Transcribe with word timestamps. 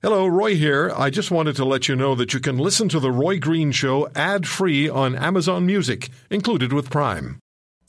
Hello, 0.00 0.28
Roy 0.28 0.54
here. 0.54 0.92
I 0.96 1.10
just 1.10 1.32
wanted 1.32 1.56
to 1.56 1.64
let 1.64 1.88
you 1.88 1.96
know 1.96 2.14
that 2.14 2.32
you 2.32 2.38
can 2.38 2.56
listen 2.56 2.88
to 2.90 3.00
The 3.00 3.10
Roy 3.10 3.40
Green 3.40 3.72
Show 3.72 4.08
ad 4.14 4.46
free 4.46 4.88
on 4.88 5.16
Amazon 5.16 5.66
Music, 5.66 6.08
included 6.30 6.72
with 6.72 6.88
Prime. 6.88 7.40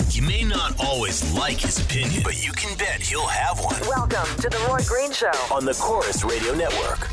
You 0.10 0.24
may 0.24 0.44
not 0.44 0.74
always 0.84 1.32
like 1.34 1.60
his 1.60 1.78
opinion, 1.78 2.24
but 2.24 2.44
you 2.44 2.52
can 2.54 2.76
bet 2.80 3.00
he'll 3.00 3.28
have 3.28 3.60
one. 3.60 3.80
Welcome 3.82 4.28
to 4.38 4.50
the 4.50 4.58
Roy 4.68 4.80
Green 4.88 5.12
Show. 5.12 5.30
On 5.52 5.66
the 5.66 5.74
Corus 5.74 6.24
Radio 6.24 6.56
Network. 6.56 7.10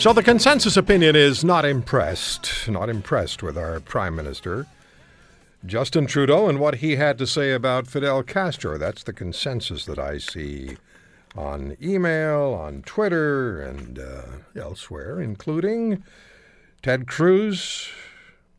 So 0.00 0.14
the 0.14 0.22
consensus 0.22 0.78
opinion 0.78 1.14
is 1.14 1.44
not 1.44 1.66
impressed, 1.66 2.66
not 2.70 2.88
impressed 2.88 3.42
with 3.42 3.58
our 3.58 3.80
Prime 3.80 4.16
Minister, 4.16 4.66
Justin 5.66 6.06
Trudeau, 6.06 6.48
and 6.48 6.58
what 6.58 6.76
he 6.76 6.96
had 6.96 7.18
to 7.18 7.26
say 7.26 7.52
about 7.52 7.86
Fidel 7.86 8.22
Castro. 8.22 8.78
That's 8.78 9.02
the 9.02 9.12
consensus 9.12 9.84
that 9.84 9.98
I 9.98 10.16
see 10.16 10.78
on 11.36 11.76
email, 11.82 12.54
on 12.58 12.80
Twitter, 12.80 13.60
and 13.60 13.98
uh, 13.98 14.22
elsewhere, 14.58 15.20
including 15.20 16.02
Ted 16.82 17.06
Cruz, 17.06 17.90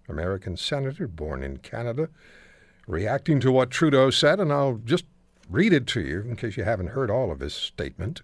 American 0.08 0.56
senator 0.56 1.08
born 1.08 1.42
in 1.42 1.58
Canada, 1.58 2.10
reacting 2.86 3.40
to 3.40 3.52
what 3.52 3.72
Trudeau 3.72 4.12
said, 4.12 4.40
and 4.40 4.54
I'll 4.54 4.80
just 4.86 5.06
read 5.50 5.74
it 5.74 5.88
to 5.88 6.02
you 6.02 6.22
in 6.22 6.36
case 6.36 6.56
you 6.56 6.66
haven't 6.66 6.90
heard 6.90 7.10
all 7.10 7.32
of 7.32 7.40
his 7.40 7.56
statement. 7.56 8.22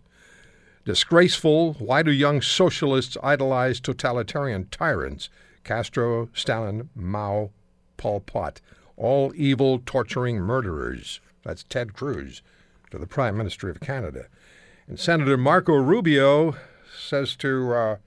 Disgraceful. 0.88 1.74
Why 1.80 2.02
do 2.02 2.14
young 2.14 2.42
socialists 2.42 3.18
idolize 3.22 3.82
totalitarian 3.82 4.70
tyrants? 4.72 5.30
Castro, 5.66 6.30
Stalin, 6.34 6.88
Mao, 6.96 7.50
Pol 7.98 8.22
Pot. 8.22 8.62
All 8.96 9.34
evil, 9.36 9.82
torturing 9.86 10.38
murderers. 10.38 11.20
That's 11.44 11.64
Ted 11.64 11.92
Cruz 11.92 12.42
to 12.90 12.98
the 12.98 13.06
Prime 13.06 13.36
Minister 13.36 13.70
of 13.70 13.82
Canada. 13.82 14.28
And 14.88 14.98
Senator 14.98 15.36
Marco 15.36 15.74
Rubio 15.74 16.56
says 16.98 17.36
to 17.36 17.74
uh, 17.74 17.98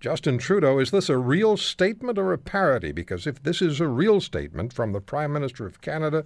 Justin 0.00 0.38
Trudeau, 0.38 0.78
is 0.78 0.90
this 0.90 1.10
a 1.10 1.18
real 1.18 1.58
statement 1.58 2.16
or 2.16 2.32
a 2.32 2.38
parody? 2.38 2.90
Because 2.90 3.26
if 3.26 3.42
this 3.42 3.60
is 3.60 3.82
a 3.82 3.86
real 3.86 4.22
statement 4.22 4.72
from 4.72 4.92
the 4.92 5.02
Prime 5.02 5.34
Minister 5.34 5.66
of 5.66 5.82
Canada, 5.82 6.24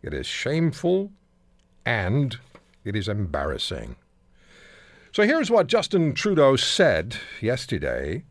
it 0.00 0.14
is 0.14 0.28
shameful 0.28 1.10
and 1.84 2.38
it 2.84 2.94
is 2.94 3.08
embarrassing. 3.08 3.96
So 5.14 5.22
here's 5.22 5.48
what 5.48 5.68
Justin 5.68 6.12
Trudeau 6.12 6.56
said 6.56 7.18
yesterday 7.40 8.24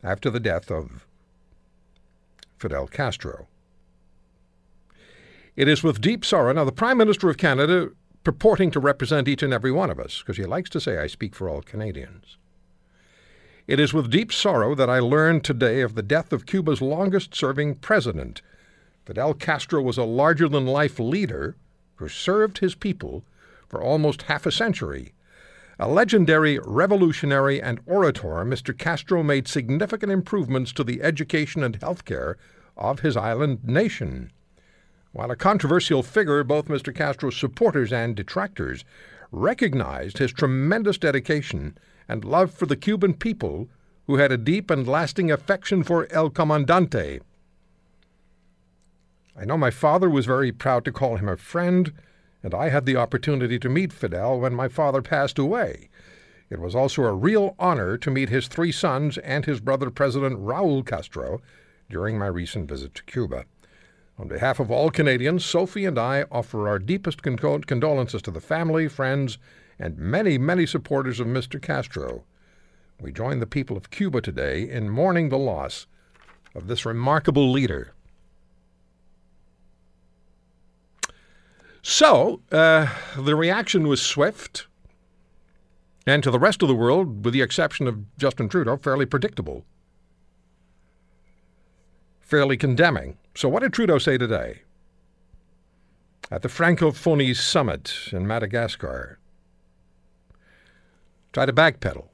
after 0.00 0.30
the 0.30 0.38
death 0.38 0.70
of 0.70 1.04
Fidel 2.58 2.86
Castro. 2.86 3.48
It 5.56 5.66
is 5.66 5.82
with 5.82 6.00
deep 6.00 6.24
sorrow. 6.24 6.52
Now, 6.52 6.62
the 6.62 6.70
Prime 6.70 6.96
Minister 6.96 7.28
of 7.28 7.38
Canada 7.38 7.88
purporting 8.22 8.70
to 8.70 8.78
represent 8.78 9.26
each 9.26 9.42
and 9.42 9.52
every 9.52 9.72
one 9.72 9.90
of 9.90 9.98
us, 9.98 10.20
because 10.20 10.36
he 10.36 10.44
likes 10.44 10.70
to 10.70 10.80
say, 10.80 10.96
I 10.96 11.08
speak 11.08 11.34
for 11.34 11.48
all 11.48 11.60
Canadians. 11.60 12.36
It 13.66 13.80
is 13.80 13.92
with 13.92 14.12
deep 14.12 14.32
sorrow 14.32 14.76
that 14.76 14.88
I 14.88 15.00
learned 15.00 15.42
today 15.42 15.80
of 15.80 15.96
the 15.96 16.04
death 16.04 16.32
of 16.32 16.46
Cuba's 16.46 16.80
longest 16.80 17.34
serving 17.34 17.74
president. 17.76 18.42
Fidel 19.04 19.34
Castro 19.34 19.82
was 19.82 19.98
a 19.98 20.04
larger 20.04 20.48
than 20.48 20.66
life 20.66 21.00
leader 21.00 21.56
who 21.96 22.08
served 22.08 22.58
his 22.58 22.76
people 22.76 23.24
for 23.68 23.82
almost 23.82 24.22
half 24.22 24.46
a 24.46 24.52
century. 24.52 25.14
A 25.78 25.88
legendary 25.88 26.58
revolutionary 26.64 27.60
and 27.60 27.80
orator, 27.84 28.44
Mr. 28.46 28.76
Castro 28.76 29.22
made 29.22 29.46
significant 29.46 30.10
improvements 30.10 30.72
to 30.72 30.82
the 30.82 31.02
education 31.02 31.62
and 31.62 31.76
health 31.76 32.06
care 32.06 32.38
of 32.78 33.00
his 33.00 33.14
island 33.14 33.62
nation. 33.62 34.32
While 35.12 35.30
a 35.30 35.36
controversial 35.36 36.02
figure, 36.02 36.42
both 36.44 36.68
Mr. 36.68 36.94
Castro's 36.94 37.36
supporters 37.36 37.92
and 37.92 38.16
detractors 38.16 38.84
recognized 39.30 40.16
his 40.16 40.32
tremendous 40.32 40.96
dedication 40.96 41.76
and 42.08 42.24
love 42.24 42.52
for 42.52 42.64
the 42.64 42.76
Cuban 42.76 43.12
people 43.12 43.68
who 44.06 44.16
had 44.16 44.32
a 44.32 44.38
deep 44.38 44.70
and 44.70 44.86
lasting 44.86 45.30
affection 45.30 45.82
for 45.82 46.06
El 46.10 46.30
Comandante. 46.30 47.20
I 49.38 49.44
know 49.44 49.58
my 49.58 49.70
father 49.70 50.08
was 50.08 50.24
very 50.24 50.52
proud 50.52 50.86
to 50.86 50.92
call 50.92 51.16
him 51.16 51.28
a 51.28 51.36
friend, 51.36 51.92
and 52.46 52.54
I 52.54 52.68
had 52.68 52.86
the 52.86 52.94
opportunity 52.94 53.58
to 53.58 53.68
meet 53.68 53.92
Fidel 53.92 54.38
when 54.38 54.54
my 54.54 54.68
father 54.68 55.02
passed 55.02 55.36
away. 55.36 55.88
It 56.48 56.60
was 56.60 56.76
also 56.76 57.02
a 57.02 57.12
real 57.12 57.56
honor 57.58 57.98
to 57.98 58.08
meet 58.08 58.28
his 58.28 58.46
three 58.46 58.70
sons 58.70 59.18
and 59.18 59.44
his 59.44 59.58
brother 59.58 59.90
President 59.90 60.38
Raul 60.38 60.86
Castro 60.86 61.42
during 61.90 62.16
my 62.16 62.28
recent 62.28 62.68
visit 62.68 62.94
to 62.94 63.02
Cuba. 63.02 63.46
On 64.16 64.28
behalf 64.28 64.60
of 64.60 64.70
all 64.70 64.92
Canadians, 64.92 65.44
Sophie 65.44 65.86
and 65.86 65.98
I 65.98 66.24
offer 66.30 66.68
our 66.68 66.78
deepest 66.78 67.20
con- 67.20 67.36
condolences 67.36 68.22
to 68.22 68.30
the 68.30 68.40
family, 68.40 68.86
friends, 68.86 69.38
and 69.76 69.98
many, 69.98 70.38
many 70.38 70.66
supporters 70.66 71.18
of 71.18 71.26
Mr. 71.26 71.60
Castro. 71.60 72.22
We 73.00 73.10
join 73.10 73.40
the 73.40 73.46
people 73.46 73.76
of 73.76 73.90
Cuba 73.90 74.20
today 74.20 74.70
in 74.70 74.88
mourning 74.88 75.30
the 75.30 75.36
loss 75.36 75.88
of 76.54 76.68
this 76.68 76.86
remarkable 76.86 77.50
leader. 77.50 77.95
So, 81.88 82.40
uh, 82.50 82.92
the 83.16 83.36
reaction 83.36 83.86
was 83.86 84.02
swift, 84.02 84.66
and 86.04 86.20
to 86.24 86.32
the 86.32 86.38
rest 86.40 86.60
of 86.60 86.68
the 86.68 86.74
world, 86.74 87.24
with 87.24 87.32
the 87.32 87.42
exception 87.42 87.86
of 87.86 88.18
Justin 88.18 88.48
Trudeau, 88.48 88.76
fairly 88.76 89.06
predictable, 89.06 89.64
fairly 92.20 92.56
condemning. 92.56 93.18
So, 93.36 93.48
what 93.48 93.62
did 93.62 93.72
Trudeau 93.72 93.98
say 93.98 94.18
today? 94.18 94.62
At 96.28 96.42
the 96.42 96.48
Francophonie 96.48 97.36
Summit 97.36 98.08
in 98.10 98.26
Madagascar, 98.26 99.20
try 101.32 101.46
to 101.46 101.52
backpedal. 101.52 102.08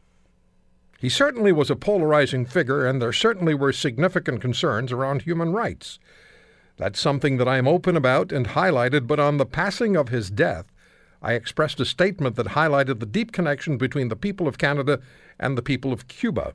He 0.99 1.09
certainly 1.09 1.50
was 1.50 1.71
a 1.71 1.77
polarizing 1.77 2.44
figure, 2.44 2.84
and 2.84 3.00
there 3.00 3.10
certainly 3.10 3.54
were 3.54 3.72
significant 3.72 4.43
concerns 4.43 4.93
around 4.93 5.22
human 5.22 5.50
rights. 5.54 5.99
That's 6.77 7.00
something 7.00 7.37
that 7.37 7.49
I 7.49 7.59
am 7.59 7.69
open 7.69 7.97
about 7.97 8.33
and 8.33 8.49
highlighted, 8.49 9.06
but 9.06 9.21
on 9.21 9.37
the 9.37 9.47
passing 9.47 9.97
of 9.97 10.09
his 10.09 10.31
death, 10.31 10.66
I 11.21 11.34
expressed 11.34 11.78
a 11.81 11.84
statement 11.84 12.37
that 12.37 12.49
highlighted 12.49 12.99
the 12.99 13.06
deep 13.06 13.31
connection 13.31 13.77
between 13.77 14.09
the 14.09 14.16
people 14.16 14.49
of 14.49 14.59
Canada 14.59 15.00
and 15.38 15.56
the 15.56 15.62
people 15.62 15.93
of 15.93 16.09
Cuba. 16.09 16.55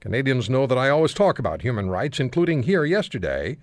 Canadians 0.00 0.50
know 0.50 0.66
that 0.66 0.76
I 0.76 0.90
always 0.90 1.14
talk 1.14 1.38
about 1.38 1.62
human 1.62 1.88
rights, 1.88 2.20
including 2.20 2.64
here 2.64 2.84
yesterday, 2.84 3.56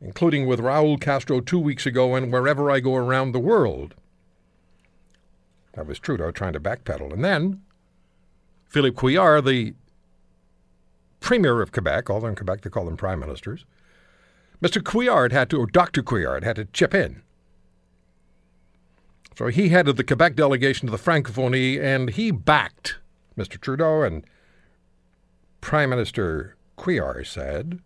including 0.00 0.46
with 0.46 0.60
Raul 0.60 1.00
Castro 1.00 1.40
two 1.40 1.58
weeks 1.58 1.86
ago, 1.86 2.14
and 2.14 2.30
wherever 2.30 2.70
I 2.70 2.80
go 2.80 2.94
around 2.94 3.32
the 3.32 3.40
world. 3.40 3.94
That 5.72 5.86
was 5.86 5.98
Trudeau 5.98 6.30
trying 6.30 6.52
to 6.52 6.60
backpedal. 6.60 7.12
And 7.12 7.24
then 7.24 7.62
Philippe 8.66 8.96
Couillard, 8.96 9.44
the 9.44 9.74
Premier 11.20 11.62
of 11.62 11.72
Quebec, 11.72 12.10
although 12.10 12.28
in 12.28 12.36
Quebec 12.36 12.60
they 12.60 12.70
call 12.70 12.84
them 12.84 12.96
prime 12.96 13.20
ministers, 13.20 13.64
Mr. 14.62 14.82
Couillard 14.82 15.32
had 15.32 15.50
to, 15.50 15.58
or 15.58 15.66
Dr. 15.66 16.02
Couillard 16.02 16.42
had 16.42 16.56
to 16.56 16.64
chip 16.66 16.94
in. 16.94 17.22
So 19.36 19.46
he 19.46 19.68
headed 19.68 19.96
the 19.96 20.04
Quebec 20.04 20.34
delegation 20.34 20.86
to 20.86 20.90
the 20.90 20.98
Francophonie, 21.02 21.80
and 21.80 22.10
he 22.10 22.32
backed 22.32 22.96
Mr. 23.36 23.60
Trudeau, 23.60 24.02
and 24.02 24.24
Prime 25.60 25.90
Minister 25.90 26.56
Couillard 26.76 27.26
said, 27.26 27.78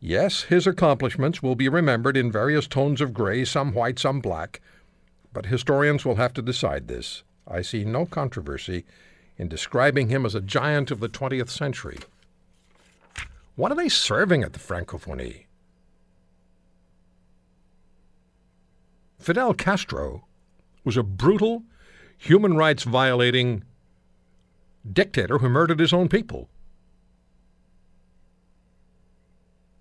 Yes, 0.00 0.42
his 0.44 0.66
accomplishments 0.66 1.42
will 1.42 1.54
be 1.54 1.68
remembered 1.68 2.16
in 2.16 2.30
various 2.30 2.66
tones 2.66 3.00
of 3.00 3.14
gray, 3.14 3.44
some 3.44 3.72
white, 3.72 3.98
some 3.98 4.20
black, 4.20 4.60
but 5.32 5.46
historians 5.46 6.04
will 6.04 6.16
have 6.16 6.32
to 6.34 6.42
decide 6.42 6.88
this. 6.88 7.22
I 7.46 7.62
see 7.62 7.84
no 7.84 8.06
controversy 8.06 8.84
in 9.36 9.48
describing 9.48 10.08
him 10.08 10.26
as 10.26 10.34
a 10.34 10.40
giant 10.40 10.90
of 10.90 11.00
the 11.00 11.08
20th 11.08 11.50
century. 11.50 11.98
What 13.56 13.72
are 13.72 13.76
they 13.76 13.88
serving 13.88 14.42
at 14.42 14.52
the 14.52 14.58
Francophonie? 14.58 15.44
Fidel 19.28 19.52
Castro 19.52 20.24
was 20.84 20.96
a 20.96 21.02
brutal, 21.02 21.64
human 22.16 22.56
rights 22.56 22.84
violating 22.84 23.62
dictator 24.90 25.36
who 25.36 25.50
murdered 25.50 25.80
his 25.80 25.92
own 25.92 26.08
people. 26.08 26.48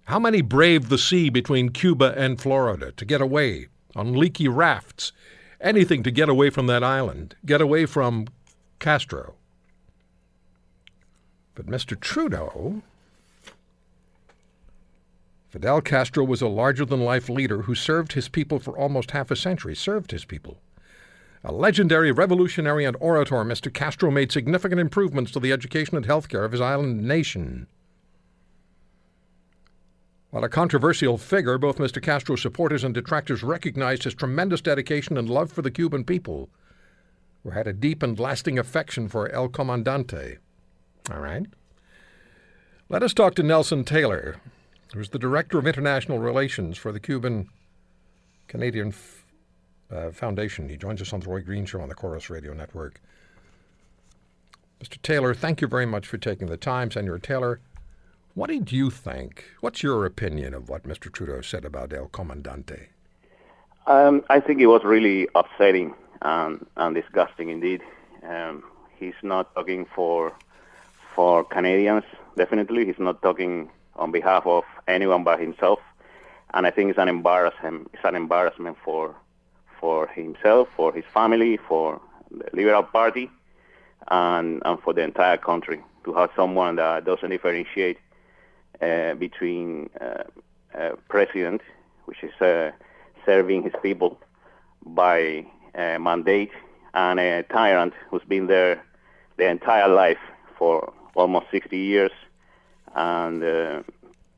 How 0.08 0.20
many 0.20 0.42
braved 0.42 0.90
the 0.90 0.98
sea 0.98 1.30
between 1.30 1.70
Cuba 1.70 2.14
and 2.18 2.42
Florida 2.42 2.92
to 2.92 3.06
get 3.06 3.22
away 3.22 3.68
on 3.96 4.20
leaky 4.20 4.50
rafts? 4.50 5.14
Anything 5.62 6.04
to 6.04 6.12
get 6.12 6.28
away 6.28 6.50
from 6.50 6.68
that 6.68 6.84
island, 6.84 7.38
get 7.46 7.62
away 7.62 7.86
from 7.86 8.28
Castro. 8.80 9.36
But 11.56 11.68
Mr. 11.68 11.98
Trudeau, 11.98 12.82
Fidel 15.58 15.82
Castro 15.82 16.24
was 16.24 16.44
a 16.44 16.48
larger 16.48 16.86
than 16.86 17.00
life 17.00 17.30
leader 17.30 17.64
who 17.64 17.74
served 17.74 18.14
his 18.14 18.30
people 18.30 18.60
for 18.60 18.78
almost 18.78 19.10
half 19.10 19.32
a 19.32 19.36
century, 19.36 19.76
served 19.76 20.12
his 20.12 20.24
people. 20.24 20.60
A 21.44 21.52
legendary 21.52 22.12
revolutionary 22.12 22.86
and 22.86 22.96
orator, 23.00 23.38
Mr. 23.38 23.74
Castro 23.74 24.12
made 24.12 24.32
significant 24.32 24.80
improvements 24.80 25.32
to 25.32 25.40
the 25.40 25.52
education 25.52 25.98
and 25.98 26.06
healthcare 26.06 26.46
of 26.46 26.52
his 26.52 26.62
island 26.62 27.02
nation. 27.02 27.66
While 30.30 30.44
a 30.44 30.50
controversial 30.50 31.18
figure, 31.18 31.58
both 31.58 31.80
Mr. 31.80 32.00
Castro's 32.00 32.44
supporters 32.44 32.84
and 32.84 32.94
detractors 32.94 33.42
recognized 33.42 34.04
his 34.04 34.14
tremendous 34.14 34.62
dedication 34.62 35.18
and 35.18 35.28
love 35.28 35.52
for 35.52 35.64
the 35.64 35.72
Cuban 35.72 36.04
people, 36.04 36.52
who 37.42 37.50
had 37.50 37.66
a 37.66 37.74
deep 37.74 38.04
and 38.04 38.20
lasting 38.20 38.60
affection 38.60 39.08
for 39.08 39.28
El 39.30 39.50
Comandante. 39.50 40.38
All 41.12 41.20
right. 41.20 41.48
Let 42.90 43.02
us 43.02 43.16
talk 43.16 43.34
to 43.34 43.44
Nelson 43.44 43.84
Taylor, 43.84 44.36
who's 44.94 45.10
the 45.10 45.20
Director 45.20 45.58
of 45.58 45.68
International 45.68 46.20
Relations 46.20 46.78
for 46.78 46.92
the 46.92 47.00
Cuban 47.00 47.50
Canadian 48.48 48.90
F- 48.90 49.26
uh, 49.92 50.12
Foundation. 50.12 50.70
He 50.70 50.78
joins 50.78 51.02
us 51.02 51.14
on 51.14 51.20
the 51.20 51.30
Roy 51.30 51.42
Green 51.42 51.66
Show 51.66 51.82
on 51.82 51.90
the 51.90 51.96
Corus 51.96 52.30
Radio 52.30 52.54
Network. 52.54 53.02
Mr. 54.84 55.02
Taylor, 55.02 55.34
thank 55.34 55.62
you 55.62 55.68
very 55.68 55.86
much 55.86 56.08
for 56.08 56.18
taking 56.18 56.48
the 56.48 56.58
time. 56.58 56.92
Senor 56.92 57.20
Taylor, 57.20 57.60
what 58.36 58.50
did 58.50 58.72
you 58.72 58.90
think? 58.92 59.46
What's 59.62 59.82
your 59.82 60.06
opinion 60.06 60.54
of 60.54 60.70
what 60.70 60.84
Mr. 60.84 61.12
Trudeau 61.12 61.42
said 61.42 61.66
about 61.66 61.92
El 61.92 62.08
Comandante? 62.08 62.90
Um, 63.88 64.24
I 64.30 64.40
think 64.40 64.62
it 64.62 64.68
was 64.68 64.84
really 64.84 65.28
upsetting 65.34 65.96
and, 66.22 66.66
and 66.76 66.94
disgusting 66.94 67.50
indeed. 67.50 67.82
Um, 68.24 68.64
he's 69.00 69.16
not 69.24 69.54
talking 69.56 69.86
for 69.86 70.34
for 71.16 71.44
Canadians. 71.44 72.04
Definitely, 72.36 72.86
he's 72.86 73.00
not 73.00 73.24
talking 73.24 73.72
on 73.98 74.12
behalf 74.12 74.46
of 74.46 74.64
anyone 74.88 75.24
but 75.24 75.40
himself. 75.40 75.80
And 76.54 76.66
I 76.66 76.72
think 76.72 76.90
it's 76.90 77.00
an 77.00 77.10
embarrassment. 77.10 77.90
It's 77.94 78.04
an 78.04 78.16
embarrassment 78.16 78.78
for 78.84 79.16
for 79.80 80.08
himself, 80.08 80.68
for 80.76 80.92
his 80.92 81.06
family, 81.14 81.58
for 81.68 82.02
the 82.32 82.50
Liberal 82.54 82.84
Party, 82.84 83.30
and 84.08 84.62
and 84.66 84.80
for 84.82 84.94
the 84.94 85.02
entire 85.02 85.38
country 85.38 85.82
to 86.06 86.14
have 86.14 86.30
someone 86.36 86.78
that 86.78 87.06
doesn't 87.06 87.30
differentiate 87.30 87.98
uh, 88.82 89.14
between 89.16 89.90
uh, 90.00 90.24
uh, 90.78 90.92
president, 91.10 91.62
which 92.06 92.24
is 92.24 92.34
uh, 92.42 92.72
serving 93.26 93.64
his 93.64 93.74
people 93.84 94.18
by 94.86 95.46
uh, 95.76 96.00
mandate, 96.00 96.52
and 96.94 97.20
a 97.20 97.44
tyrant 97.44 97.94
who's 98.10 98.24
been 98.28 98.48
there 98.48 98.84
the 99.38 99.48
entire 99.48 99.88
life 99.88 100.18
for 100.58 100.94
almost 101.16 101.48
60 101.52 101.78
years, 101.78 102.12
and 102.96 103.44
uh, 103.44 103.84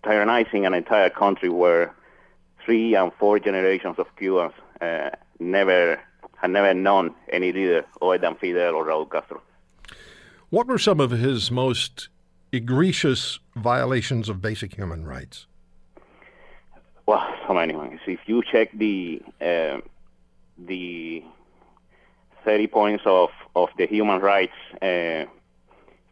tyrannizing 0.03 0.65
an 0.65 0.73
entire 0.73 1.09
country 1.09 1.49
where 1.49 1.93
three 2.65 2.95
and 2.95 3.11
four 3.13 3.39
generations 3.39 3.97
of 3.97 4.07
Cubans 4.17 4.53
uh, 4.81 5.09
never 5.39 5.99
had 6.35 6.51
never 6.51 6.73
known 6.73 7.13
any 7.31 7.51
leader 7.51 7.85
other 8.01 8.17
than 8.17 8.35
Fidel 8.35 8.75
or 8.75 8.85
Raúl 8.85 9.09
Castro. 9.09 9.41
What 10.49 10.67
were 10.67 10.77
some 10.77 10.99
of 10.99 11.11
his 11.11 11.51
most 11.51 12.07
egregious 12.51 13.39
violations 13.55 14.29
of 14.29 14.41
basic 14.41 14.75
human 14.75 15.05
rights? 15.05 15.45
Well, 17.05 17.27
so 17.47 17.53
many 17.53 17.75
ones. 17.75 17.99
If 18.07 18.19
you 18.25 18.41
check 18.49 18.69
the 18.73 19.21
uh, 19.41 19.79
the 20.57 21.23
30 22.45 22.67
points 22.67 23.03
of, 23.05 23.29
of 23.55 23.69
the 23.77 23.85
human 23.85 24.19
rights 24.21 24.53
uh, 24.81 25.25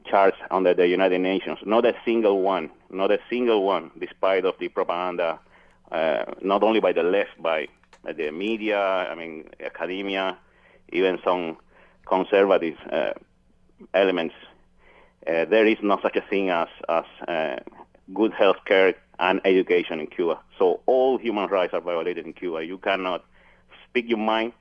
charts 0.08 0.38
under 0.52 0.74
the 0.74 0.88
United 0.88 1.20
Nations, 1.20 1.60
not 1.66 1.86
a 1.86 1.94
single 2.06 2.42
one, 2.42 2.70
not 2.90 3.12
a 3.12 3.20
single 3.30 3.64
one, 3.64 3.92
despite 4.00 4.46
of 4.46 4.56
the 4.60 4.70
propaganda, 4.70 5.40
uh, 5.92 6.26
not 6.42 6.64
only 6.64 6.80
by 6.80 6.92
the 6.92 7.04
left, 7.04 7.42
by, 7.42 7.68
the 8.16 8.32
media, 8.32 8.80
I 8.80 9.16
mean, 9.16 9.50
academia, 9.60 10.38
even 10.94 11.20
some 11.26 11.58
conservative 12.06 12.78
uh, 12.90 13.14
elements. 13.94 14.36
Uh, 15.26 15.46
there 15.46 15.66
is 15.66 15.78
no 15.82 16.00
such 16.02 16.16
a 16.16 16.22
thing 16.22 16.50
as, 16.50 16.70
as 16.88 17.04
uh, 17.28 17.58
good 18.14 18.34
health 18.34 18.58
care 18.66 18.94
and 19.20 19.42
education 19.46 20.00
in 20.00 20.08
Cuba. 20.08 20.40
So 20.58 20.80
all 20.86 21.18
human 21.18 21.50
rights 21.50 21.74
are 21.74 21.82
violated 21.82 22.26
in 22.26 22.34
Cuba. 22.34 22.64
You 22.64 22.78
cannot 22.78 23.26
speak 23.90 24.08
your 24.08 24.20
mind. 24.20 24.54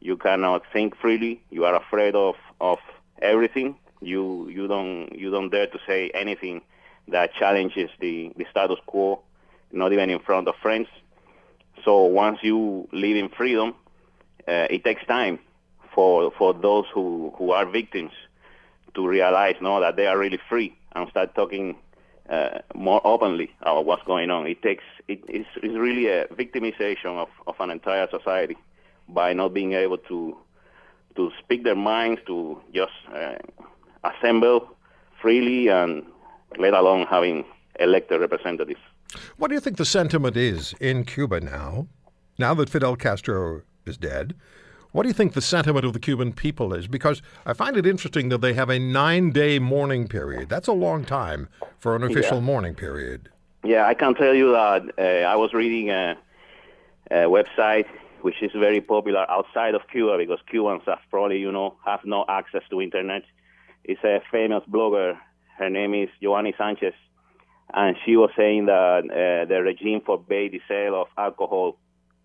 You 0.00 0.16
cannot 0.16 0.62
think 0.72 0.96
freely. 0.96 1.42
You 1.50 1.64
are 1.64 1.74
afraid 1.74 2.14
of, 2.14 2.36
of 2.60 2.78
everything. 3.20 3.76
You 4.04 4.48
you 4.48 4.68
don't 4.68 5.12
you 5.18 5.30
don't 5.30 5.50
dare 5.50 5.66
to 5.66 5.78
say 5.86 6.10
anything 6.14 6.62
that 7.08 7.34
challenges 7.34 7.90
the, 8.00 8.32
the 8.36 8.46
status 8.50 8.78
quo, 8.86 9.20
not 9.72 9.92
even 9.92 10.10
in 10.10 10.20
front 10.20 10.48
of 10.48 10.54
friends. 10.62 10.88
So 11.84 12.04
once 12.04 12.38
you 12.42 12.88
live 12.92 13.16
in 13.16 13.28
freedom, 13.28 13.74
uh, 14.48 14.66
it 14.70 14.84
takes 14.84 15.04
time 15.06 15.38
for 15.94 16.32
for 16.38 16.54
those 16.54 16.86
who, 16.94 17.32
who 17.36 17.50
are 17.52 17.66
victims 17.66 18.12
to 18.94 19.06
realize 19.06 19.56
no 19.60 19.80
that 19.80 19.96
they 19.96 20.06
are 20.06 20.18
really 20.18 20.38
free 20.48 20.76
and 20.94 21.08
start 21.10 21.34
talking 21.34 21.76
uh, 22.30 22.60
more 22.74 23.00
openly 23.04 23.50
about 23.60 23.84
what's 23.84 24.02
going 24.04 24.30
on. 24.30 24.46
It 24.46 24.62
takes 24.62 24.84
it 25.08 25.20
is 25.28 25.46
it's 25.62 25.74
really 25.76 26.08
a 26.08 26.26
victimization 26.26 27.16
of, 27.16 27.28
of 27.46 27.54
an 27.60 27.70
entire 27.70 28.08
society 28.10 28.56
by 29.08 29.32
not 29.34 29.52
being 29.52 29.72
able 29.74 29.98
to 29.98 30.36
to 31.16 31.30
speak 31.38 31.64
their 31.64 31.76
minds, 31.76 32.20
to 32.26 32.60
just 32.74 32.92
uh, 33.14 33.36
assemble 34.04 34.68
freely, 35.20 35.68
and 35.68 36.02
let 36.58 36.74
alone 36.74 37.06
having 37.06 37.44
elected 37.80 38.20
representatives. 38.20 38.80
What 39.36 39.48
do 39.48 39.54
you 39.54 39.60
think 39.60 39.76
the 39.76 39.84
sentiment 39.84 40.36
is 40.36 40.74
in 40.80 41.04
Cuba 41.04 41.40
now, 41.40 41.86
now 42.38 42.54
that 42.54 42.68
Fidel 42.68 42.96
Castro 42.96 43.62
is 43.86 43.96
dead? 43.96 44.34
What 44.92 45.02
do 45.02 45.08
you 45.08 45.12
think 45.12 45.32
the 45.32 45.40
sentiment 45.40 45.84
of 45.84 45.92
the 45.92 45.98
Cuban 45.98 46.32
people 46.32 46.72
is? 46.72 46.86
Because 46.86 47.20
I 47.46 47.52
find 47.52 47.76
it 47.76 47.84
interesting 47.86 48.28
that 48.28 48.40
they 48.42 48.52
have 48.54 48.70
a 48.70 48.78
nine 48.78 49.30
day 49.30 49.58
mourning 49.58 50.06
period. 50.06 50.48
That's 50.48 50.68
a 50.68 50.72
long 50.72 51.04
time 51.04 51.48
for 51.80 51.96
an 51.96 52.04
official 52.04 52.38
Yeah. 52.38 52.44
mourning 52.44 52.74
period. 52.74 53.28
Yeah, 53.64 53.86
I 53.86 53.94
can 53.94 54.14
tell 54.14 54.34
you 54.34 54.52
that 54.52 54.82
uh, 54.98 55.02
I 55.02 55.36
was 55.36 55.52
reading 55.52 55.90
a, 55.90 56.16
a 57.10 57.14
website 57.24 57.86
which 58.20 58.42
is 58.42 58.52
very 58.52 58.80
popular 58.80 59.28
outside 59.30 59.74
of 59.74 59.82
Cuba 59.90 60.16
because 60.16 60.38
Cubans 60.48 60.82
have 60.86 61.00
probably, 61.10 61.38
you 61.40 61.50
know, 61.50 61.74
have 61.84 62.00
no 62.04 62.24
access 62.28 62.62
to 62.70 62.80
internet. 62.80 63.22
It's 63.84 64.02
a 64.02 64.22
famous 64.30 64.62
blogger. 64.70 65.16
Her 65.58 65.70
name 65.70 65.94
is 65.94 66.08
Yoani 66.22 66.56
Sanchez, 66.56 66.94
and 67.72 67.96
she 68.04 68.16
was 68.16 68.30
saying 68.36 68.66
that 68.66 69.04
uh, 69.04 69.44
the 69.46 69.62
regime 69.62 70.00
forbade 70.00 70.52
the 70.52 70.62
sale 70.66 71.00
of 71.00 71.08
alcohol. 71.16 71.76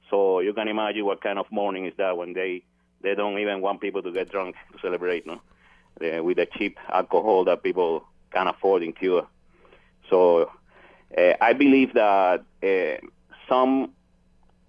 So 0.10 0.39
you 0.39 0.54
can 0.54 0.68
imagine 0.68 1.06
what 1.06 1.22
kind 1.22 1.38
of 1.38 1.46
mourning 1.51 1.86
is 1.86 1.94
that 1.98 2.18
when 2.18 2.34
they 2.34 2.63
they 3.01 3.16
don't 3.16 3.38
even 3.39 3.62
want 3.62 3.82
people 3.82 4.01
to 4.01 4.12
get 4.12 4.30
drunk 4.32 4.56
to 4.74 4.80
celebrate, 4.80 5.25
no, 5.25 5.42
uh, 6.01 6.24
with 6.24 6.38
the 6.38 6.46
cheap 6.46 6.78
alcohol 6.92 7.46
that 7.46 7.63
people 7.63 8.04
can 8.32 8.48
afford 8.48 8.84
in 8.84 8.94
Cuba. 8.94 9.28
So 10.10 10.51
uh, 11.18 11.34
I 11.42 11.54
believe 11.54 11.94
that 11.94 12.44
uh, 12.63 13.08
some 13.48 13.92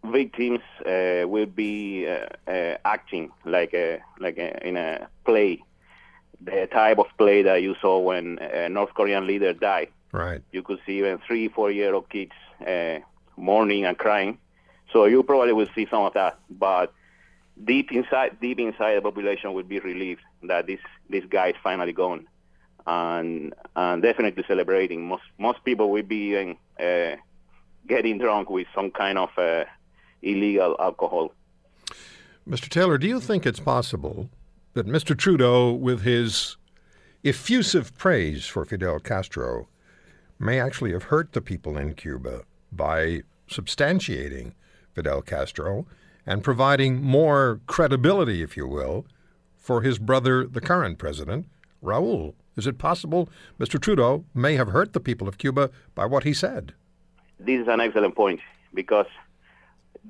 victims 0.04 0.60
uh, 0.86 1.26
will 1.26 1.46
be 1.46 2.06
uh, 2.06 2.74
acting 2.84 3.30
like 3.44 3.74
a, 3.74 4.00
like 4.18 4.38
a, 4.38 4.66
in 4.66 4.76
a 4.76 5.08
play, 5.24 5.62
the 6.40 6.68
type 6.72 6.98
of 6.98 7.06
play 7.18 7.42
that 7.42 7.62
you 7.62 7.74
saw 7.80 7.98
when 7.98 8.38
a 8.38 8.68
North 8.68 8.94
Korean 8.94 9.26
leader 9.26 9.52
died. 9.52 9.88
Right. 10.12 10.42
You 10.52 10.62
could 10.62 10.78
see 10.86 10.98
even 10.98 11.18
three, 11.26 11.48
four-year-old 11.48 12.08
kids 12.08 12.32
uh, 12.66 12.98
mourning 13.36 13.84
and 13.84 13.96
crying. 13.96 14.38
So 14.92 15.04
you 15.04 15.22
probably 15.22 15.52
will 15.52 15.68
see 15.74 15.86
some 15.90 16.02
of 16.02 16.14
that, 16.14 16.38
but 16.50 16.92
deep 17.64 17.92
inside, 17.92 18.40
deep 18.40 18.58
inside 18.58 18.96
the 18.96 19.02
population 19.02 19.52
will 19.52 19.62
be 19.62 19.78
relieved 19.78 20.22
that 20.42 20.66
this 20.66 20.80
this 21.08 21.24
guy 21.26 21.50
is 21.50 21.56
finally 21.62 21.92
gone, 21.92 22.26
and 22.86 23.54
and 23.76 24.02
definitely 24.02 24.42
celebrating. 24.48 25.06
Most 25.06 25.22
most 25.38 25.62
people 25.64 25.90
will 25.90 26.02
be 26.02 26.30
even 26.30 26.56
uh, 26.80 27.16
getting 27.86 28.18
drunk 28.18 28.50
with 28.50 28.66
some 28.74 28.90
kind 28.90 29.16
of 29.16 29.30
uh, 29.38 29.64
illegal 30.22 30.74
alcohol. 30.80 31.32
Mr. 32.48 32.68
Taylor, 32.68 32.98
do 32.98 33.06
you 33.06 33.20
think 33.20 33.46
it's 33.46 33.60
possible 33.60 34.28
that 34.80 34.86
Mr. 34.86 35.14
Trudeau, 35.14 35.72
with 35.72 36.00
his 36.04 36.56
effusive 37.22 37.94
praise 37.98 38.46
for 38.46 38.64
Fidel 38.64 38.98
Castro, 38.98 39.68
may 40.38 40.58
actually 40.58 40.92
have 40.92 41.02
hurt 41.04 41.34
the 41.34 41.42
people 41.42 41.76
in 41.76 41.92
Cuba 41.92 42.44
by 42.72 43.20
substantiating 43.46 44.54
Fidel 44.94 45.20
Castro 45.20 45.86
and 46.24 46.42
providing 46.42 47.02
more 47.02 47.60
credibility, 47.66 48.42
if 48.42 48.56
you 48.56 48.66
will, 48.66 49.04
for 49.58 49.82
his 49.82 49.98
brother, 49.98 50.46
the 50.46 50.62
current 50.62 50.96
president, 50.96 51.46
Raul? 51.84 52.32
Is 52.56 52.66
it 52.66 52.78
possible 52.78 53.28
Mr. 53.58 53.78
Trudeau 53.78 54.24
may 54.32 54.54
have 54.54 54.68
hurt 54.68 54.94
the 54.94 55.00
people 55.00 55.28
of 55.28 55.36
Cuba 55.36 55.68
by 55.94 56.06
what 56.06 56.24
he 56.24 56.32
said? 56.32 56.72
this 57.38 57.60
is 57.60 57.68
an 57.68 57.80
excellent 57.80 58.14
point 58.14 58.40
because 58.72 59.06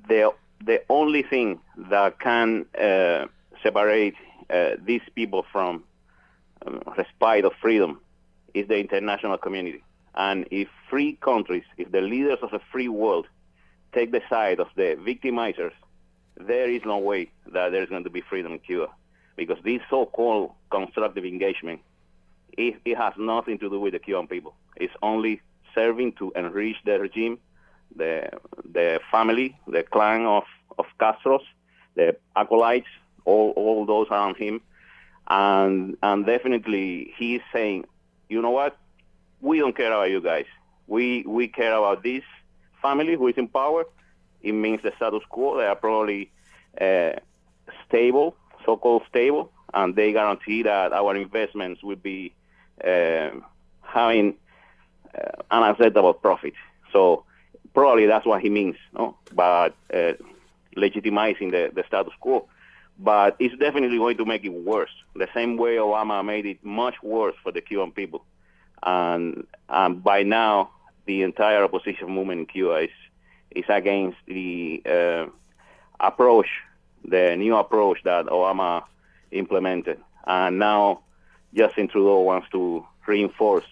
the 0.09 0.33
the 0.65 0.81
only 0.89 1.23
thing 1.23 1.59
that 1.91 2.21
can 2.21 2.67
uh, 2.81 3.27
separate 3.63 4.15
uh, 4.53 4.77
these 4.85 5.03
people 5.15 5.45
from 5.53 5.85
um, 6.67 6.83
respite 6.97 7.45
of 7.45 7.53
freedom 7.61 8.01
is 8.55 8.69
the 8.69 8.79
international 8.79 9.39
community. 9.39 9.83
And 10.15 10.47
if 10.51 10.69
free 10.89 11.13
countries, 11.21 11.65
if 11.79 11.91
the 11.93 12.01
leaders 12.01 12.39
of 12.43 12.53
a 12.53 12.61
free 12.73 12.89
world 12.89 13.27
take 13.95 14.11
the 14.13 14.23
side 14.29 14.61
of 14.61 14.69
the 14.77 14.97
victimizers, 15.01 15.73
there 16.37 16.71
is 16.71 16.83
no 16.85 16.99
way 16.99 17.31
that 17.53 17.71
there 17.71 17.83
is 17.83 17.89
going 17.89 18.05
to 18.05 18.11
be 18.11 18.23
freedom 18.23 18.53
in 18.53 18.59
Cuba. 18.59 18.89
Because 19.37 19.59
this 19.65 19.81
so-called 19.89 20.53
constructive 20.71 21.25
engagement, 21.25 21.81
it, 22.59 22.77
it 22.85 22.97
has 22.97 23.15
nothing 23.17 23.59
to 23.59 23.71
do 23.71 23.79
with 23.79 23.93
the 23.93 23.99
Cuban 23.99 24.27
people. 24.27 24.55
It's 24.77 24.93
only 25.03 25.41
serving 25.75 26.13
to 26.15 26.33
enrich 26.35 26.77
the 26.85 26.99
regime, 26.99 27.39
the 27.95 28.31
the 28.73 29.01
family, 29.11 29.59
the 29.67 29.83
clan 29.83 30.27
of, 30.27 30.45
of 30.79 30.87
Castro's, 30.99 31.43
the 31.95 32.17
acolytes, 32.37 32.89
all, 33.25 33.51
all 33.51 33.87
those 33.87 34.09
around 34.11 34.37
him. 34.37 34.61
And, 35.29 35.97
and 36.03 36.27
definitely 36.27 37.15
he's 37.17 37.41
saying, 37.53 37.85
you 38.29 38.43
know 38.43 38.51
what? 38.51 38.77
We 39.41 39.59
don't 39.59 39.77
care 39.77 39.93
about 39.93 40.11
you 40.11 40.21
guys. 40.21 40.47
We, 40.87 41.23
we 41.27 41.49
care 41.49 41.75
about 41.75 42.03
this 42.03 42.25
family 42.83 43.15
who 43.15 43.29
is 43.29 43.37
in 43.37 43.49
power. 43.49 43.85
It 44.43 44.53
means 44.53 44.83
the 44.83 44.93
status 44.97 45.23
quo. 45.29 45.59
They 45.59 45.67
are 45.67 45.77
probably 45.77 46.31
uh, 46.81 47.13
stable, 47.87 48.35
so-called 48.65 49.03
stable, 49.09 49.53
and 49.73 49.95
they 49.95 50.13
guarantee 50.13 50.63
that 50.63 50.93
our 50.93 51.15
investments 51.15 51.83
will 51.83 51.97
be 51.97 52.33
uh, 52.85 53.31
having 53.83 54.35
uh, 55.15 55.43
an 55.51 55.63
acceptable 55.63 56.15
profit. 56.15 56.55
So 56.93 57.25
probably 57.75 58.07
that's 58.07 58.27
what 58.27 58.41
he 58.41 58.51
means, 58.51 58.77
no? 58.93 59.17
But 59.33 59.75
uh, 59.93 60.15
legitimizing 60.77 61.51
the, 61.51 61.71
the 61.75 61.85
status 61.87 62.13
quo. 62.21 62.49
But 63.03 63.37
it's 63.39 63.57
definitely 63.57 63.97
going 63.97 64.19
to 64.19 64.27
make 64.27 64.45
it 64.45 64.51
worse. 64.51 64.91
The 65.17 65.29
same 65.33 65.57
way 65.57 65.77
Obama 65.77 66.25
made 66.25 66.45
it 66.45 66.63
much 66.63 66.97
worse 67.03 67.35
for 67.43 67.51
the 67.51 67.63
Cuban 67.63 67.93
people. 67.93 68.25
And, 68.83 69.47
and 69.69 70.05
by 70.05 70.23
now, 70.23 70.71
the 71.07 71.23
entire 71.23 71.65
opposition 71.65 72.11
movement 72.11 72.41
in 72.41 72.47
Cuba 72.47 72.77
is, 72.77 72.91
is 73.53 73.65
against 73.69 74.19
the 74.27 74.83
uh, 74.85 75.27
approach, 75.99 76.49
the 77.05 77.37
new 77.37 77.57
approach 77.57 77.99
that 78.05 78.27
Obama 78.27 78.85
implemented. 79.31 79.99
And 80.27 80.59
now 80.59 81.01
Justin 81.55 81.89
Trudeau 81.89 82.21
wants 82.21 82.49
to 82.51 82.87
reinforce 83.07 83.65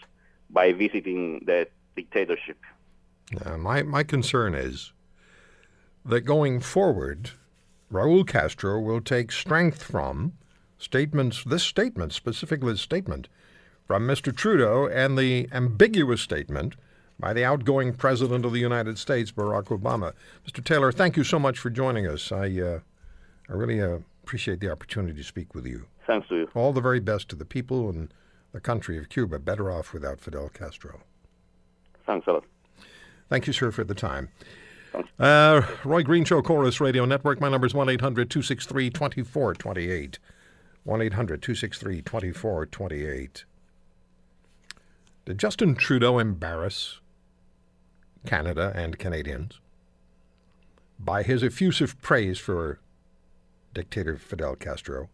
by 0.49 0.73
visiting 0.73 1.45
the 1.45 1.69
dictatorship. 1.95 2.59
Uh, 3.45 3.59
my, 3.59 3.83
my 3.83 4.03
concern 4.03 4.55
is 4.55 4.93
that 6.05 6.23
going 6.23 6.61
forward, 6.61 7.33
Raul 7.93 8.27
Castro 8.27 8.79
will 8.81 9.01
take 9.01 9.33
strength 9.33 9.83
from 9.83 10.35
statements, 10.77 11.43
this 11.45 11.63
statement, 11.63 12.13
specifically 12.13 12.73
this 12.73 12.83
statement 12.83 13.29
from 13.87 14.07
Mr. 14.07 14.35
Trudeau, 14.35 14.87
and 14.87 15.17
the 15.17 15.49
ambiguous 15.53 16.21
statement 16.21 16.77
by 17.19 17.33
the 17.33 17.45
outgoing 17.45 17.95
President 17.95 18.45
of 18.45 18.53
the 18.53 18.59
United 18.59 18.99
States, 18.99 19.33
Barack 19.33 19.65
Obama. 19.65 20.13
Mr. 20.47 20.63
Taylor, 20.63 20.93
thank 20.93 21.17
you 21.17 21.25
so 21.25 21.39
much 21.39 21.59
for 21.59 21.71
joining 21.71 22.07
us. 22.07 22.31
I, 22.31 22.61
uh, 22.61 22.81
I 23.49 23.53
really 23.53 23.81
uh, 23.81 24.01
appreciate 24.23 24.61
the 24.61 24.71
opportunity 24.71 25.17
to 25.17 25.25
speak 25.25 25.55
with 25.55 25.67
you. 25.67 25.87
Thanks 26.07 26.29
to 26.29 26.37
you. 26.37 26.51
All 26.55 26.73
the 26.73 26.83
very 26.83 27.01
best 27.01 27.29
to 27.31 27.37
the 27.37 27.47
people 27.47 27.89
and 27.89 28.13
the 28.53 28.61
country 28.61 28.99
of 28.99 29.09
Cuba. 29.09 29.39
Better 29.39 29.71
off 29.71 29.93
without 29.93 30.21
Fidel 30.21 30.51
Castro. 30.51 31.01
Thanks 32.07 32.27
a 32.27 32.33
lot. 32.33 32.45
Thank 33.31 33.47
you, 33.47 33.53
sir, 33.53 33.71
for 33.71 33.85
the 33.85 33.95
time. 33.95 34.29
Uh, 35.19 35.63
Roy 35.85 36.03
Green 36.03 36.25
Show, 36.25 36.43
Corus 36.43 36.81
Radio 36.81 37.05
Network. 37.05 37.41
My 37.41 37.49
number 37.49 37.67
is 37.67 37.75
1 37.75 37.89
800 37.89 38.31
263 38.31 38.91
2428. 38.91 40.19
1 40.85 41.03
800 41.03 41.43
263 41.43 42.03
2428. 42.03 43.45
Did 45.25 45.39
Justin 45.39 45.75
Trudeau 45.75 46.19
embarrass 46.19 47.01
Canada 48.27 48.73
and 48.75 48.99
Canadians 48.99 49.61
by 50.99 51.23
his 51.23 51.43
effusive 51.43 52.01
praise 52.01 52.39
for 52.39 52.79
dictator 53.75 54.17
Fidel 54.17 54.57
Castro? 54.57 55.11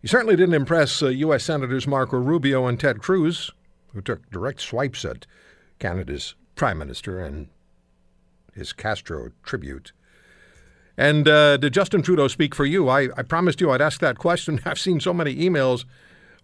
He 0.00 0.08
certainly 0.08 0.36
didn't 0.36 0.54
impress 0.54 1.02
uh, 1.02 1.08
U.S. 1.08 1.44
Senators 1.44 1.86
Marco 1.86 2.16
Rubio 2.16 2.66
and 2.66 2.78
Ted 2.78 3.02
Cruz, 3.02 3.50
who 3.92 4.00
took 4.00 4.30
direct 4.30 4.60
swipes 4.60 5.04
at 5.04 5.26
Canada's 5.78 6.34
Prime 6.54 6.78
Minister 6.78 7.18
and 7.18 7.48
his 8.58 8.72
Castro 8.72 9.30
tribute. 9.42 9.92
And 10.96 11.28
uh, 11.28 11.56
did 11.58 11.72
Justin 11.72 12.02
Trudeau 12.02 12.26
speak 12.28 12.54
for 12.54 12.66
you? 12.66 12.88
I, 12.88 13.08
I 13.16 13.22
promised 13.22 13.60
you 13.60 13.70
I'd 13.70 13.80
ask 13.80 14.00
that 14.00 14.18
question. 14.18 14.60
I've 14.66 14.80
seen 14.80 15.00
so 15.00 15.14
many 15.14 15.34
emails 15.36 15.84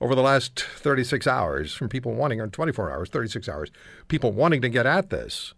over 0.00 0.14
the 0.14 0.22
last 0.22 0.60
36 0.60 1.26
hours 1.26 1.74
from 1.74 1.88
people 1.88 2.14
wanting, 2.14 2.40
or 2.40 2.46
24 2.46 2.92
hours, 2.92 3.08
36 3.08 3.48
hours, 3.48 3.70
people 4.08 4.32
wanting 4.32 4.62
to 4.62 4.68
get 4.68 4.86
at 4.86 5.10
this. 5.10 5.54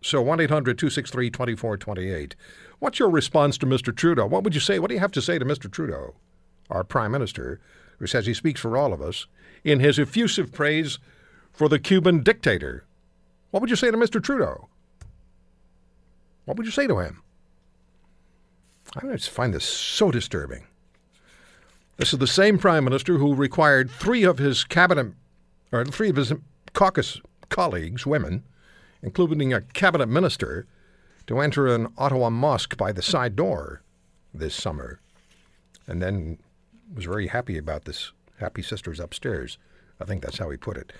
So 0.00 0.22
1 0.22 0.40
800 0.40 0.78
263 0.78 1.30
2428. 1.30 2.36
What's 2.78 3.00
your 3.00 3.10
response 3.10 3.58
to 3.58 3.66
Mr. 3.66 3.94
Trudeau? 3.94 4.26
What 4.26 4.44
would 4.44 4.54
you 4.54 4.60
say? 4.60 4.78
What 4.78 4.88
do 4.88 4.94
you 4.94 5.00
have 5.00 5.12
to 5.12 5.22
say 5.22 5.38
to 5.38 5.44
Mr. 5.44 5.70
Trudeau, 5.70 6.14
our 6.70 6.84
Prime 6.84 7.10
Minister, 7.10 7.60
who 7.98 8.06
says 8.06 8.26
he 8.26 8.34
speaks 8.34 8.60
for 8.60 8.76
all 8.76 8.92
of 8.92 9.02
us, 9.02 9.26
in 9.64 9.80
his 9.80 9.98
effusive 9.98 10.52
praise 10.52 11.00
for 11.52 11.68
the 11.68 11.80
Cuban 11.80 12.22
dictator? 12.22 12.84
What 13.50 13.60
would 13.60 13.70
you 13.70 13.76
say 13.76 13.90
to 13.90 13.96
Mr. 13.96 14.22
Trudeau? 14.22 14.68
What 16.48 16.56
would 16.56 16.64
you 16.64 16.72
say 16.72 16.86
to 16.86 16.98
him? 17.00 17.22
I 18.96 19.00
just 19.12 19.28
find 19.28 19.52
this 19.52 19.66
so 19.66 20.10
disturbing. 20.10 20.64
This 21.98 22.14
is 22.14 22.20
the 22.20 22.26
same 22.26 22.56
prime 22.56 22.84
minister 22.84 23.18
who 23.18 23.34
required 23.34 23.90
three 23.90 24.22
of 24.22 24.38
his 24.38 24.64
cabinet, 24.64 25.12
or 25.70 25.84
three 25.84 26.08
of 26.08 26.16
his 26.16 26.32
caucus 26.72 27.20
colleagues, 27.50 28.06
women, 28.06 28.44
including 29.02 29.52
a 29.52 29.60
cabinet 29.60 30.08
minister, 30.08 30.66
to 31.26 31.38
enter 31.40 31.66
an 31.66 31.92
Ottawa 31.98 32.30
mosque 32.30 32.78
by 32.78 32.92
the 32.92 33.02
side 33.02 33.36
door 33.36 33.82
this 34.32 34.54
summer, 34.54 35.00
and 35.86 36.00
then 36.00 36.38
was 36.94 37.04
very 37.04 37.26
happy 37.26 37.58
about 37.58 37.84
this. 37.84 38.12
Happy 38.40 38.62
sisters 38.62 39.00
upstairs. 39.00 39.58
I 40.00 40.06
think 40.06 40.22
that's 40.22 40.38
how 40.38 40.48
he 40.48 40.56
put 40.56 40.78
it. 40.78 40.94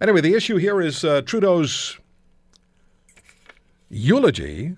Anyway, 0.00 0.22
the 0.22 0.34
issue 0.34 0.56
here 0.56 0.80
is 0.80 1.04
uh, 1.04 1.22
Trudeau's 1.22 2.00
eulogy 3.88 4.74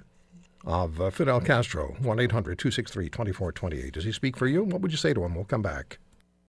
of 0.64 1.00
uh, 1.00 1.11
Fidel 1.11 1.40
Castro. 1.40 1.95
1 2.00 2.21
800 2.21 2.59
263 2.59 3.09
2428. 3.09 3.95
Does 3.95 4.05
he 4.05 4.12
speak 4.12 4.37
for 4.37 4.47
you? 4.47 4.62
What 4.62 4.81
would 4.81 4.90
you 4.90 4.99
say 4.99 5.14
to 5.14 5.25
him? 5.25 5.35
We'll 5.35 5.45
come 5.45 5.62
back. 5.62 5.99